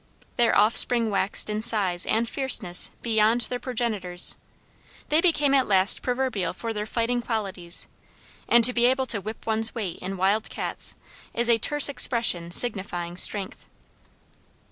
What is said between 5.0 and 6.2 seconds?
They became at last